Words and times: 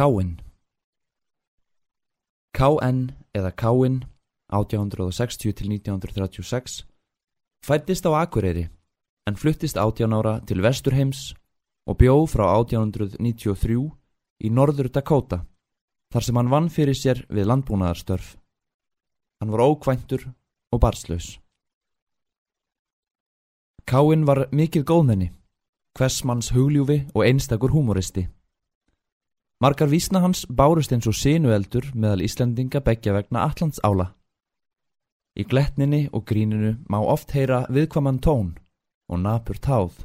Káinn 0.00 0.40
KN 2.56 3.12
eða 3.36 3.52
Káinn 3.52 4.08
1860-1936 4.48 6.88
fættist 7.60 8.08
á 8.08 8.24
Akureyri 8.24 8.72
en 9.28 9.36
fluttist 9.36 9.76
18 9.76 10.16
ára 10.16 10.40
til 10.48 10.64
Vesturheims 10.64 11.36
og 11.84 12.00
bjó 12.00 12.24
frá 12.32 12.48
1893 12.48 13.92
í 14.40 14.48
Norður 14.48 14.88
Dakota 14.88 15.44
þar 16.08 16.24
sem 16.24 16.32
hann 16.40 16.52
vann 16.56 16.72
fyrir 16.72 16.96
sér 16.96 17.20
við 17.28 17.52
landbúnaðarstörf. 17.52 18.40
Hann 19.44 19.52
var 19.52 19.68
ókvæntur 19.68 20.32
og 20.72 20.80
barslaus. 20.80 21.36
Káinn 23.84 24.24
var 24.24 24.48
mikið 24.48 24.88
góðmenni, 24.88 25.28
hversmanns 25.92 26.56
hugljúfi 26.56 27.12
og 27.12 27.28
einstakur 27.28 27.76
humoristi. 27.76 28.39
Margar 29.60 29.90
vísna 29.92 30.22
hans 30.24 30.46
bárust 30.48 30.92
eins 30.94 31.04
og 31.04 31.12
sinueldur 31.12 31.90
meðal 31.92 32.22
Íslandinga 32.24 32.80
begja 32.80 33.12
vegna 33.12 33.42
Allands 33.44 33.82
ála. 33.84 34.06
Í 35.36 35.44
gletninni 35.44 36.06
og 36.16 36.24
gríninu 36.30 36.78
má 36.88 36.96
oft 37.04 37.34
heyra 37.36 37.66
viðkvaman 37.68 38.22
tón 38.24 38.54
og 39.12 39.20
napur 39.20 39.60
táð. 39.60 39.98